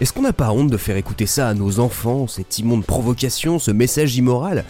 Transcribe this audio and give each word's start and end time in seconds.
Est-ce 0.00 0.12
qu'on 0.12 0.22
n'a 0.22 0.32
pas 0.32 0.52
honte 0.52 0.70
de 0.70 0.76
faire 0.76 0.96
écouter 0.96 1.26
ça 1.26 1.48
à 1.48 1.54
nos 1.54 1.80
enfants, 1.80 2.28
cette 2.28 2.60
immonde 2.60 2.84
provocation, 2.84 3.58
ce 3.58 3.72
message 3.72 4.14
immoral? 4.16 4.64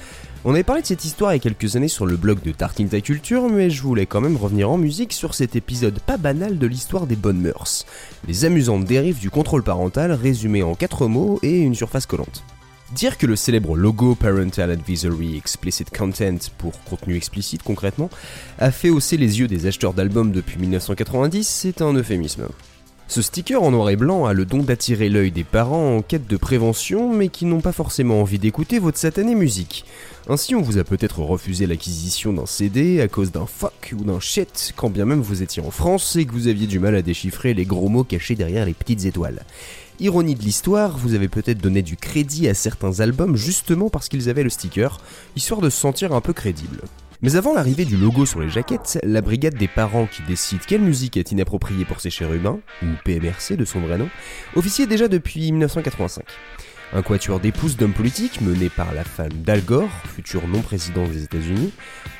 On 0.46 0.52
avait 0.52 0.62
parlé 0.62 0.82
de 0.82 0.86
cette 0.86 1.06
histoire 1.06 1.32
il 1.32 1.36
y 1.36 1.40
a 1.40 1.42
quelques 1.42 1.74
années 1.76 1.88
sur 1.88 2.04
le 2.04 2.18
blog 2.18 2.42
de 2.42 2.52
Tartine 2.52 2.90
Ta 2.90 3.00
Culture, 3.00 3.48
mais 3.48 3.70
je 3.70 3.80
voulais 3.80 4.04
quand 4.04 4.20
même 4.20 4.36
revenir 4.36 4.68
en 4.68 4.76
musique 4.76 5.14
sur 5.14 5.34
cet 5.34 5.56
épisode 5.56 5.98
pas 6.00 6.18
banal 6.18 6.58
de 6.58 6.66
l'histoire 6.66 7.06
des 7.06 7.16
bonnes 7.16 7.40
mœurs. 7.40 7.86
Les 8.28 8.44
amusantes 8.44 8.84
dérives 8.84 9.18
du 9.18 9.30
contrôle 9.30 9.62
parental 9.62 10.12
résumées 10.12 10.62
en 10.62 10.74
quatre 10.74 11.06
mots 11.06 11.38
et 11.42 11.60
une 11.60 11.74
surface 11.74 12.04
collante. 12.04 12.44
Dire 12.92 13.16
que 13.16 13.26
le 13.26 13.36
célèbre 13.36 13.74
logo 13.74 14.14
Parental 14.14 14.70
Advisory 14.70 15.38
Explicit 15.38 15.88
Content, 15.88 16.36
pour 16.58 16.78
contenu 16.84 17.16
explicite 17.16 17.62
concrètement, 17.62 18.10
a 18.58 18.70
fait 18.70 18.90
hausser 18.90 19.16
les 19.16 19.40
yeux 19.40 19.48
des 19.48 19.64
acheteurs 19.64 19.94
d'albums 19.94 20.30
depuis 20.30 20.58
1990, 20.58 21.48
c'est 21.48 21.80
un 21.80 21.94
euphémisme. 21.94 22.48
Ce 23.06 23.20
sticker 23.20 23.62
en 23.62 23.70
noir 23.70 23.90
et 23.90 23.96
blanc 23.96 24.24
a 24.24 24.32
le 24.32 24.46
don 24.46 24.62
d'attirer 24.62 25.10
l'œil 25.10 25.30
des 25.30 25.44
parents 25.44 25.98
en 25.98 26.02
quête 26.02 26.26
de 26.26 26.36
prévention, 26.38 27.12
mais 27.12 27.28
qui 27.28 27.44
n'ont 27.44 27.60
pas 27.60 27.72
forcément 27.72 28.20
envie 28.20 28.38
d'écouter 28.38 28.78
votre 28.78 28.98
satanée 28.98 29.34
musique. 29.34 29.84
Ainsi, 30.26 30.54
on 30.54 30.62
vous 30.62 30.78
a 30.78 30.84
peut-être 30.84 31.20
refusé 31.20 31.66
l'acquisition 31.66 32.32
d'un 32.32 32.46
CD 32.46 33.02
à 33.02 33.08
cause 33.08 33.30
d'un 33.30 33.46
fuck 33.46 33.94
ou 33.94 34.04
d'un 34.04 34.20
shit, 34.20 34.72
quand 34.74 34.88
bien 34.88 35.04
même 35.04 35.20
vous 35.20 35.42
étiez 35.42 35.62
en 35.62 35.70
France 35.70 36.16
et 36.16 36.24
que 36.24 36.32
vous 36.32 36.48
aviez 36.48 36.66
du 36.66 36.78
mal 36.78 36.96
à 36.96 37.02
déchiffrer 37.02 37.52
les 37.52 37.66
gros 37.66 37.90
mots 37.90 38.04
cachés 38.04 38.36
derrière 38.36 38.64
les 38.64 38.72
petites 38.72 39.04
étoiles. 39.04 39.44
Ironie 40.00 40.34
de 40.34 40.42
l'histoire, 40.42 40.96
vous 40.96 41.14
avez 41.14 41.28
peut-être 41.28 41.58
donné 41.58 41.82
du 41.82 41.96
crédit 41.96 42.48
à 42.48 42.54
certains 42.54 43.00
albums 43.00 43.36
justement 43.36 43.90
parce 43.90 44.08
qu'ils 44.08 44.28
avaient 44.30 44.42
le 44.42 44.50
sticker, 44.50 44.98
histoire 45.36 45.60
de 45.60 45.70
se 45.70 45.78
sentir 45.78 46.12
un 46.14 46.20
peu 46.22 46.32
crédible. 46.32 46.80
Mais 47.24 47.36
avant 47.36 47.54
l'arrivée 47.54 47.86
du 47.86 47.96
logo 47.96 48.26
sur 48.26 48.40
les 48.40 48.50
jaquettes, 48.50 48.98
la 49.02 49.22
brigade 49.22 49.54
des 49.54 49.66
parents 49.66 50.06
qui 50.06 50.20
décide 50.24 50.60
quelle 50.66 50.82
musique 50.82 51.16
est 51.16 51.32
inappropriée 51.32 51.86
pour 51.86 51.98
ces 51.98 52.10
chérubins, 52.10 52.60
ou 52.82 52.86
PMRC 53.02 53.56
de 53.56 53.64
son 53.64 53.80
vrai 53.80 53.96
nom, 53.96 54.10
officiait 54.56 54.86
déjà 54.86 55.08
depuis 55.08 55.50
1985. 55.50 56.22
Un 56.92 57.00
quatuor 57.00 57.40
d'épouses 57.40 57.78
d'hommes 57.78 57.94
politiques 57.94 58.42
mené 58.42 58.68
par 58.68 58.92
la 58.92 59.04
femme 59.04 59.32
d'Al 59.42 59.62
Gore, 59.64 59.88
futur 60.14 60.46
non-président 60.46 61.08
des 61.08 61.24
États-Unis, 61.24 61.72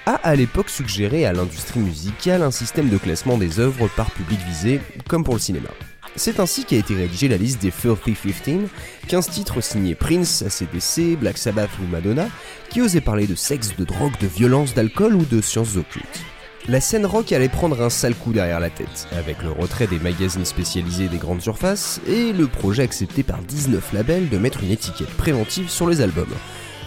a 0.06 0.14
à 0.14 0.34
l'époque 0.36 0.70
suggéré 0.70 1.26
à 1.26 1.34
l'industrie 1.34 1.80
musicale 1.80 2.42
un 2.42 2.50
système 2.50 2.88
de 2.88 2.96
classement 2.96 3.36
des 3.36 3.60
œuvres 3.60 3.88
par 3.94 4.10
public 4.10 4.40
visé, 4.48 4.80
comme 5.06 5.22
pour 5.22 5.34
le 5.34 5.40
cinéma. 5.40 5.68
C'est 6.16 6.38
ainsi 6.38 6.64
qu'a 6.64 6.76
été 6.76 6.94
rédigée 6.94 7.26
la 7.26 7.36
liste 7.36 7.60
des 7.60 7.72
Filthy 7.72 8.32
15, 8.44 8.68
15 9.08 9.28
titres 9.30 9.60
signés 9.60 9.96
Prince, 9.96 10.42
ACDC, 10.42 11.18
Black 11.18 11.36
Sabbath 11.36 11.70
ou 11.82 11.90
Madonna, 11.90 12.28
qui 12.70 12.80
osaient 12.80 13.00
parler 13.00 13.26
de 13.26 13.34
sexe, 13.34 13.74
de 13.76 13.84
drogue, 13.84 14.12
de 14.20 14.28
violence, 14.28 14.74
d'alcool 14.74 15.16
ou 15.16 15.24
de 15.24 15.40
sciences 15.40 15.76
occultes. 15.76 16.24
La 16.68 16.80
scène 16.80 17.04
rock 17.04 17.32
allait 17.32 17.48
prendre 17.48 17.82
un 17.82 17.90
sale 17.90 18.14
coup 18.14 18.32
derrière 18.32 18.60
la 18.60 18.70
tête, 18.70 19.08
avec 19.12 19.42
le 19.42 19.50
retrait 19.50 19.88
des 19.88 19.98
magazines 19.98 20.44
spécialisés 20.44 21.08
des 21.08 21.18
grandes 21.18 21.42
surfaces 21.42 22.00
et 22.06 22.32
le 22.32 22.46
projet 22.46 22.84
accepté 22.84 23.22
par 23.22 23.40
19 23.42 23.92
labels 23.92 24.28
de 24.28 24.38
mettre 24.38 24.62
une 24.62 24.70
étiquette 24.70 25.14
préventive 25.16 25.68
sur 25.68 25.88
les 25.88 26.00
albums. 26.00 26.32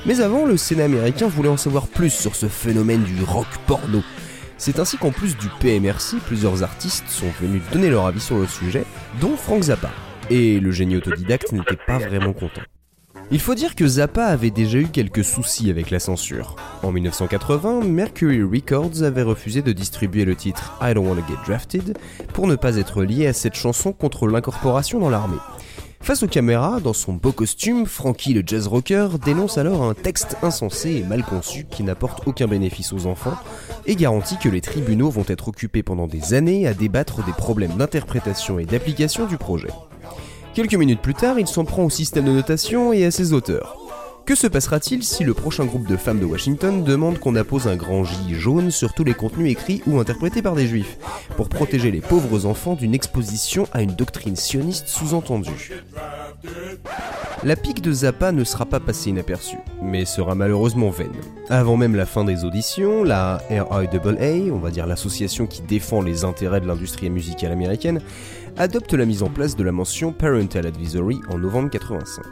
Mais 0.06 0.22
avant, 0.22 0.46
le 0.46 0.56
Sénat 0.56 0.86
américain 0.86 1.28
voulait 1.28 1.50
en 1.50 1.58
savoir 1.58 1.88
plus 1.88 2.12
sur 2.12 2.36
ce 2.36 2.48
phénomène 2.48 3.04
du 3.04 3.22
rock 3.24 3.48
porno, 3.68 4.02
c'est 4.58 4.80
ainsi 4.80 4.98
qu'en 4.98 5.12
plus 5.12 5.38
du 5.38 5.48
PMRC, 5.60 6.18
plusieurs 6.26 6.64
artistes 6.64 7.08
sont 7.10 7.30
venus 7.42 7.62
donner 7.72 7.90
leur 7.90 8.06
avis 8.06 8.20
sur 8.20 8.38
le 8.38 8.48
sujet, 8.48 8.86
dont 9.22 9.36
Frank 9.36 9.64
Zappa. 9.64 9.90
Et 10.30 10.60
le 10.60 10.72
génie 10.72 10.98
autodidacte 10.98 11.52
n'était 11.52 11.78
pas 11.78 12.00
vraiment 12.00 12.34
content. 12.34 12.62
Il 13.30 13.42
faut 13.42 13.56
dire 13.56 13.76
que 13.76 13.86
Zappa 13.86 14.26
avait 14.26 14.52
déjà 14.52 14.78
eu 14.78 14.88
quelques 14.88 15.24
soucis 15.24 15.70
avec 15.70 15.90
la 15.90 16.00
censure. 16.00 16.56
En 16.82 16.94
1980, 16.94 17.84
Mercury 17.84 18.42
Records 18.42 19.04
avait 19.04 19.24
refusé 19.24 19.62
de 19.62 19.74
distribuer 19.74 20.24
le 20.24 20.36
titre 20.36 20.78
I 20.82 20.94
Don't 20.94 21.06
Wanna 21.06 21.22
Get 21.28 21.36
Drafted 21.46 21.98
pour 22.34 22.48
ne 22.48 22.56
pas 22.56 22.78
être 22.78 23.04
lié 23.04 23.28
à 23.28 23.34
cette 23.34 23.56
chanson 23.56 23.92
contre 23.92 24.28
l'incorporation 24.28 25.00
dans 25.00 25.10
l'armée. 25.10 25.38
Face 26.08 26.24
aux 26.24 26.28
caméras, 26.28 26.80
dans 26.80 26.94
son 26.94 27.12
beau 27.12 27.34
costume, 27.34 27.86
Frankie 27.86 28.34
le 28.34 28.42
jazz 28.46 28.66
rocker 28.68 29.10
dénonce 29.26 29.58
alors 29.58 29.84
un 29.84 29.94
texte 29.94 30.38
insensé 30.42 30.92
et 30.92 31.04
mal 31.04 31.22
conçu 31.22 31.66
qui 31.70 31.84
n'apporte 31.84 32.26
aucun 32.26 32.48
bénéfice 32.48 32.94
aux 32.94 33.08
enfants 33.08 33.36
et 33.86 33.98
garantit 33.98 34.38
que 34.38 34.48
les 34.48 34.62
tribunaux 34.62 35.10
vont 35.10 35.26
être 35.28 35.50
occupés 35.50 35.84
pendant 35.84 36.08
des 36.08 36.34
années 36.34 36.66
à 36.66 36.74
débattre 36.74 37.26
des 37.26 37.34
problèmes 37.34 37.76
d'interprétation 37.76 38.58
et 38.58 38.64
d'application 38.64 39.26
du 39.26 39.36
projet. 39.36 39.68
Quelques 40.54 40.76
minutes 40.76 41.02
plus 41.02 41.14
tard, 41.14 41.40
il 41.40 41.48
s'en 41.48 41.66
prend 41.66 41.84
au 41.84 41.90
système 41.90 42.24
de 42.24 42.32
notation 42.32 42.94
et 42.94 43.04
à 43.04 43.12
ses 43.12 43.34
auteurs. 43.34 43.78
Que 44.28 44.36
se 44.36 44.46
passera-t-il 44.46 45.06
si 45.06 45.24
le 45.24 45.34
prochain 45.34 45.64
groupe 45.64 45.88
de 45.88 45.96
femmes 45.96 46.20
de 46.20 46.26
Washington 46.26 46.84
demande 46.84 47.18
qu'on 47.18 47.38
appose 47.38 47.66
un 47.70 47.78
grand 47.78 48.04
J 48.04 48.36
jaune 48.36 48.72
sur 48.72 48.94
tous 48.94 49.06
les 49.06 49.14
contenus 49.14 49.50
écrits 49.50 49.82
ou 49.88 50.00
interprétés 50.00 50.42
par 50.42 50.54
des 50.54 50.68
juifs, 50.68 50.98
pour 51.38 51.48
protéger 51.48 51.92
les 51.92 52.02
pauvres 52.02 52.46
enfants 52.46 52.74
d'une 52.74 52.94
exposition 52.94 53.70
à 53.72 53.82
une 53.82 53.96
doctrine 53.96 54.36
sioniste 54.36 54.90
sous-entendue? 54.90 55.72
La 57.44 57.56
pique 57.56 57.82
de 57.82 57.92
Zappa 57.92 58.32
ne 58.32 58.44
sera 58.44 58.66
pas 58.66 58.80
passée 58.80 59.10
inaperçue, 59.10 59.58
mais 59.82 60.06
sera 60.06 60.36
malheureusement 60.36 60.90
vaine. 60.90 61.16
Avant 61.50 61.78
même 61.78 61.96
la 61.96 62.06
fin 62.06 62.24
des 62.24 62.46
auditions, 62.46 63.04
la 63.04 63.38
RIAA, 63.50 64.54
on 64.54 64.60
va 64.60 64.72
dire 64.72 64.88
l'association 64.88 65.48
qui 65.48 65.62
défend 65.62 66.02
les 66.02 66.24
intérêts 66.24 66.62
de 66.62 66.68
l'industrie 66.68 67.10
musicale 67.10 67.52
américaine, 67.52 68.02
adopte 68.58 68.94
la 68.94 69.06
mise 69.06 69.24
en 69.24 69.30
place 69.30 69.56
de 69.56 69.64
la 69.64 69.72
mention 69.72 70.12
Parental 70.12 70.66
Advisory 70.66 71.20
en 71.30 71.38
novembre 71.38 71.70
85. 71.70 72.24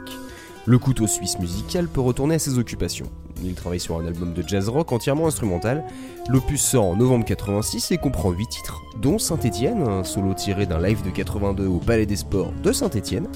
Le 0.66 0.78
couteau 0.78 1.06
suisse 1.06 1.38
musical 1.38 1.86
peut 1.86 2.00
retourner 2.00 2.34
à 2.34 2.38
ses 2.40 2.58
occupations. 2.58 3.10
Il 3.44 3.54
travaille 3.54 3.80
sur 3.80 3.98
un 3.98 4.06
album 4.06 4.32
de 4.32 4.42
jazz 4.46 4.68
rock 4.68 4.92
entièrement 4.92 5.26
instrumental. 5.26 5.84
L'opus 6.28 6.60
sort 6.60 6.84
en 6.84 6.96
novembre 6.96 7.24
86 7.24 7.92
et 7.92 7.98
comprend 7.98 8.30
8 8.30 8.46
titres, 8.48 8.82
dont 9.00 9.18
Saint-Étienne, 9.18 9.82
un 9.82 10.04
solo 10.04 10.34
tiré 10.34 10.66
d'un 10.66 10.80
live 10.80 11.02
de 11.04 11.10
82 11.10 11.66
au 11.66 11.78
Palais 11.78 12.06
des 12.06 12.16
Sports 12.16 12.52
de 12.62 12.72
Saint-Étienne, 12.72 13.28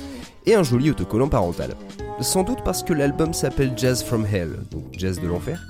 et 0.46 0.54
un 0.54 0.62
joli 0.62 0.90
autocollant 0.90 1.28
parental. 1.28 1.76
Sans 2.20 2.42
doute 2.42 2.60
parce 2.64 2.82
que 2.82 2.92
l'album 2.92 3.32
s'appelle 3.32 3.72
Jazz 3.76 4.02
from 4.02 4.26
Hell, 4.26 4.60
donc 4.70 4.84
jazz 4.92 5.20
de 5.20 5.26
l'enfer, 5.26 5.62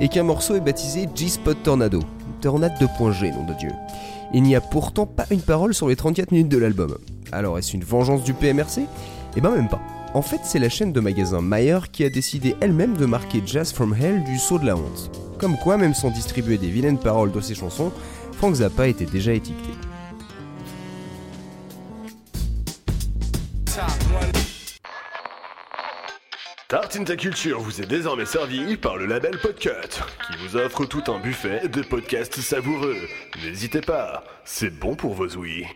et 0.00 0.08
qu'un 0.08 0.22
morceau 0.22 0.54
est 0.56 0.60
baptisé 0.60 1.08
G-Spot 1.14 1.56
Tornado, 1.62 2.00
tornade 2.40 2.74
2.g, 2.80 3.30
nom 3.30 3.44
de 3.44 3.54
Dieu. 3.54 3.70
Il 4.32 4.42
n'y 4.42 4.56
a 4.56 4.60
pourtant 4.60 5.06
pas 5.06 5.26
une 5.30 5.40
parole 5.40 5.74
sur 5.74 5.88
les 5.88 5.96
34 5.96 6.32
minutes 6.32 6.48
de 6.48 6.58
l'album. 6.58 6.96
Alors 7.32 7.58
est-ce 7.58 7.74
une 7.74 7.84
vengeance 7.84 8.24
du 8.24 8.34
PMRC 8.34 8.82
Eh 9.36 9.40
ben 9.40 9.50
même 9.50 9.68
pas. 9.68 9.80
En 10.14 10.22
fait, 10.22 10.42
c'est 10.44 10.60
la 10.60 10.68
chaîne 10.68 10.92
de 10.92 11.00
magasins 11.00 11.42
Mayer 11.42 11.80
qui 11.90 12.04
a 12.04 12.08
décidé 12.08 12.54
elle-même 12.60 12.96
de 12.96 13.04
marquer 13.04 13.42
Jazz 13.44 13.72
from 13.72 13.92
Hell 13.92 14.22
du 14.22 14.38
saut 14.38 14.60
de 14.60 14.66
la 14.66 14.76
honte. 14.76 15.10
Comme 15.40 15.58
quoi, 15.58 15.76
même 15.76 15.92
sans 15.92 16.10
distribuer 16.10 16.56
des 16.56 16.68
vilaines 16.68 17.00
paroles 17.00 17.32
de 17.32 17.40
ses 17.40 17.56
chansons, 17.56 17.92
Frank 18.34 18.54
Zappa 18.54 18.86
était 18.86 19.06
déjà 19.06 19.32
étiqueté. 19.32 19.70
Tartine 26.68 27.04
ta 27.04 27.16
culture 27.16 27.60
vous 27.60 27.82
est 27.82 27.86
désormais 27.86 28.24
servi 28.24 28.76
par 28.76 28.96
le 28.96 29.06
label 29.06 29.36
Podcut, 29.38 29.70
qui 30.28 30.36
vous 30.38 30.56
offre 30.56 30.84
tout 30.84 31.02
un 31.08 31.18
buffet 31.18 31.66
de 31.68 31.82
podcasts 31.82 32.40
savoureux. 32.40 32.96
N'hésitez 33.44 33.80
pas, 33.80 34.22
c'est 34.44 34.70
bon 34.70 34.94
pour 34.94 35.14
vos 35.14 35.28
ouïes. 35.36 35.66